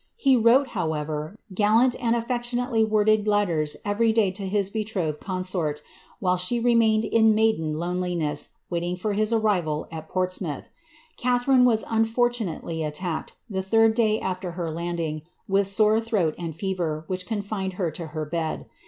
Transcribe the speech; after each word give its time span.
He 0.17 0.35
wrote, 0.35 0.69
however, 0.69 1.37
gallant 1.53 1.95
and 2.03 2.15
aflectionately 2.15 2.83
worded 2.83 3.27
letters 3.27 3.77
every 3.85 4.11
day 4.11 4.31
to 4.31 4.47
his 4.47 4.71
betrothed 4.71 5.19
consort, 5.19 5.83
while 6.19 6.37
she 6.37 6.59
remained 6.59 7.05
in 7.05 7.35
maiden 7.35 7.77
loneliness, 7.77 8.49
waiting 8.67 8.95
for 8.95 9.13
his 9.13 9.31
arrival 9.31 9.87
at 9.91 10.09
Portsmouth. 10.09 10.69
Catharine 11.17 11.65
was 11.65 11.85
unfortunately 11.87 12.83
attacked, 12.83 13.33
the 13.47 13.61
third 13.61 13.93
day 13.93 14.19
after 14.19 14.53
her 14.53 14.71
landing, 14.71 15.21
with 15.47 15.67
sore 15.67 15.99
throat 15.99 16.33
and 16.39 16.55
fever, 16.55 17.03
which 17.05 17.27
confined 17.27 17.73
her 17.73 17.91
to 17.91 18.07
her 18.07 18.25
bed. 18.25 18.65